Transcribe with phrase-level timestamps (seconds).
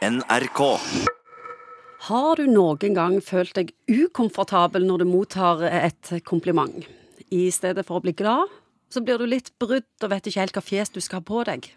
[0.00, 0.60] NRK.
[2.08, 6.86] Har du noen gang følt deg ukomfortabel når du mottar et kompliment?
[7.28, 8.48] I stedet for å bli glad,
[8.88, 11.44] så blir du litt brudd og vet ikke helt hva fjes du skal ha på
[11.50, 11.68] deg.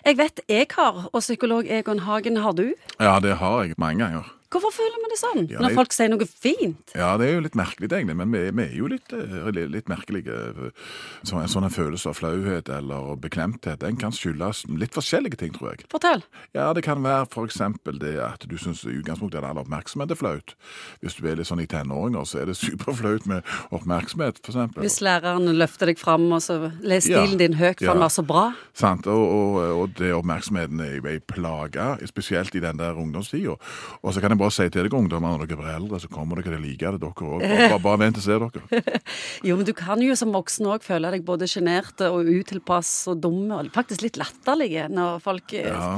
[0.00, 2.72] Jeg vet jeg har, og psykolog Egon Hagen, har du?
[2.96, 4.32] Ja, det har jeg mange ganger.
[4.50, 6.92] Hvorfor føler vi det sånn Ja, når det- folk sier noe fint?
[6.96, 9.88] Ja, det er jo litt merkelig egentlig, men vi, vi er jo litt, eh, litt,
[9.88, 10.72] merkelige.
[11.22, 15.52] Så en sånn en følelse av flauhet eller beklemthet, den kan skyldes litt forskjellige ting,
[15.52, 15.84] tror jeg.
[15.90, 16.22] Fortell.
[16.54, 20.54] Ja, det kan være eksempel det at du syns utgangspunktet er all oppmerksomhet er flaut.
[21.02, 24.82] Hvis du er litt sånn i tenåringer, så er det superflaut med oppmerksomhet, eksempel.
[24.82, 27.26] Hvis læreren løfter deg fram, og så leser Ja.
[27.36, 27.92] din høyt, for Ja.
[27.92, 28.54] den var så bra.
[28.74, 33.56] Sant, og, og, og det oppmerksomheten er ei plage, spesielt i den der ungdomstida.
[34.02, 36.38] Og så kan jeg bare si til dere ungdommer, når dere blir eldre, så kommer
[36.38, 37.42] dere til å like det, dere òg.
[37.42, 39.02] Bare, bare vent og se dere.
[39.50, 43.20] Jo, men du kan jo som voksen òg føle deg både sjenert og utilpass og
[43.26, 45.90] dumme, og faktisk litt latterlig når folk eh, Ja.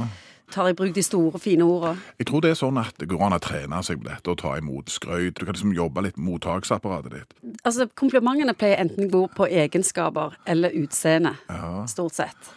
[0.51, 2.01] tar i bruk de store, fine ordene.
[2.19, 4.39] Jeg tror det er sånn at det går an å trene seg på dette og
[4.41, 5.37] ta imot skrøyt.
[5.39, 7.31] Du kan liksom jobbe litt mottaksapparatet ditt.
[7.63, 11.37] Altså, Komplimentene pleier enten gå på egenskaper eller utseende,
[11.87, 12.51] stort sett.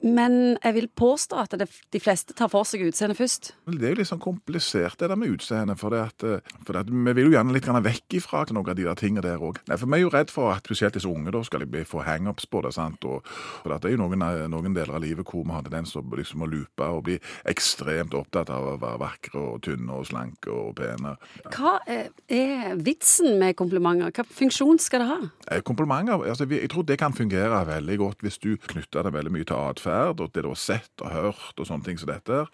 [0.00, 3.50] Men jeg vil påstå at det, de fleste tar for seg utseendet først.
[3.66, 6.90] Det er jo litt sånn komplisert det der med utseendet, for, at, eh, for at
[6.90, 9.58] vi vil jo gjerne litt vekk ifra noen av de der tingene der òg.
[9.72, 12.46] For vi er jo redd for at spesielt disse unge da skal bli få hangups
[12.46, 12.72] på det.
[12.78, 13.04] sant?
[13.10, 15.96] Og, for det er jo noen, eh, noen deler av livet hvor vi har tendens
[15.96, 17.18] til liksom, å loope og bli
[17.50, 21.16] ekstremt opptatt av å være vakre og tynne og slanke og pene.
[21.50, 24.14] Hva er, er vitsen med komplimenter?
[24.14, 25.20] Hva funksjon skal det ha?
[25.50, 29.34] Eh, Komplimenter altså, jeg tror det kan fungere veldig godt hvis du knytter det veldig
[29.34, 32.44] mye til atferd og det du har sett og hørt og sånne ting som dette.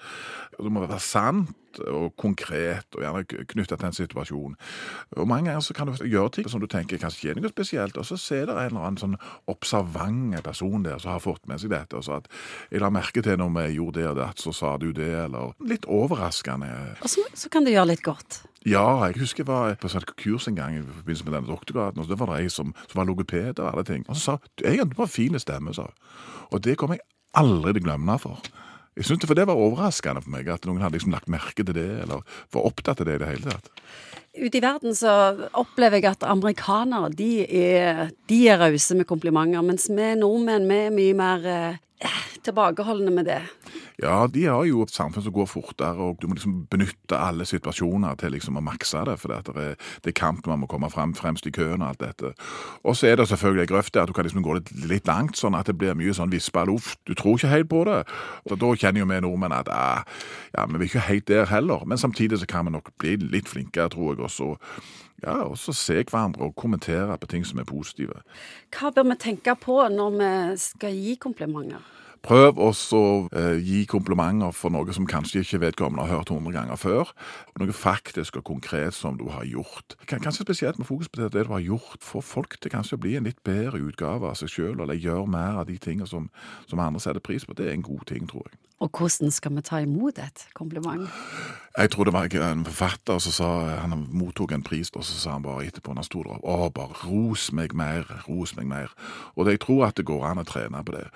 [0.56, 4.56] Det må være sant og konkret og gjerne knyttet til en situasjon.
[5.16, 7.52] Og Mange ganger så kan du gjøre ting som du tenker kanskje ikke er noe
[7.52, 9.18] spesielt, og så ser det en eller annen sånn
[9.50, 11.96] observant person der som har fått med seg dette.
[11.96, 12.28] og så at
[12.70, 15.54] Jeg la merke til når vi gjorde det og det, så sa du det, eller
[15.60, 16.96] litt overraskende.
[17.02, 18.44] Og så, så kan det gjøre litt godt.
[18.64, 22.00] Ja, jeg husker jeg var på et kurs en gang i forbindelse med denne doktorgraden,
[22.00, 24.06] og så var det ei som, som var logoped og alle ting.
[24.08, 25.90] Og så sa hun jeg du har fin stemme, sa.
[26.50, 27.04] Og det kom jeg
[27.40, 28.42] aldri det glemme for.
[28.94, 31.64] Jeg synes det, For det var overraskende for meg at noen hadde liksom lagt merke
[31.64, 32.22] til det, eller
[32.54, 33.70] var opptatt av det i det hele tatt.
[34.34, 35.12] Ute i verden så
[35.54, 40.94] opplever jeg at amerikanere de er, de rause med komplimenter, mens vi nordmenn vi er
[40.94, 43.42] mye mer eh, tilbakeholdne med det.
[44.02, 47.46] Ja, de har jo et samfunn som går fortere, og du må liksom benytte alle
[47.46, 50.90] situasjoner til liksom å makse det, for det, er, det er kamp man må komme
[50.90, 52.32] frem, fremst i køen og alt dette.
[52.82, 55.38] Og så er det selvfølgelig en grøft at du kan liksom gå litt, litt langt,
[55.38, 56.98] sånn at det blir mye sånn vispa luft.
[57.06, 58.02] Du tror ikke helt på det.
[58.50, 60.02] Og da kjenner jo vi nordmenn at ah,
[60.56, 61.86] ja, vi er ikke helt der heller.
[61.86, 64.54] Men samtidig så kan vi nok bli litt flinkere, tror jeg, og så
[65.22, 68.24] ja, og så se hverandre og kommentere på ting som er positive.
[68.74, 71.94] Hva bør vi tenke på når vi skal gi komplimenter?
[72.24, 76.54] Prøv også å eh, gi komplimenter for noe som kanskje ikke vedkommende har hørt hundre
[76.54, 77.10] ganger før.
[77.60, 79.98] Noe faktisk og konkret som du har gjort.
[80.08, 82.00] Kanskje spesielt med fokus på det, det du har gjort.
[82.00, 85.28] Få folk til kanskje å bli en litt bedre utgave av seg sjøl, eller gjøre
[85.36, 86.30] mer av de tingene som,
[86.70, 87.56] som andre setter pris på.
[87.58, 88.60] Det er en god ting, tror jeg.
[88.84, 91.08] Og hvordan skal vi ta imot et kompliment?
[91.78, 93.46] Jeg tror det var en forfatter som sa
[93.80, 96.68] Han mottok en pris, og så sa han bare etterpå når han sto der Å,
[96.70, 98.92] bare ros meg mer, ros meg mer.
[99.34, 101.06] Og jeg tror at det går an å trene på det.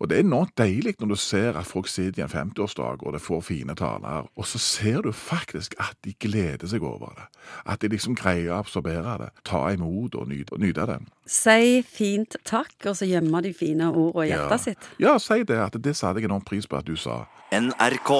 [0.00, 3.12] Og det er noe deilig når du ser at folk sitter i en 50-årsdag og
[3.12, 7.28] det får fine taler, og så ser du faktisk at de gleder seg over det.
[7.66, 9.30] At de liksom greier å absorbere det.
[9.44, 11.00] Ta imot og nyte, og nyte det.
[11.28, 14.88] Si fint takk, og så gjemme de fine ordene i hjertet sitt.
[15.02, 15.58] Ja, si det.
[15.60, 17.26] At det satte jeg enormt pris på at du sa.
[17.52, 18.14] NRK.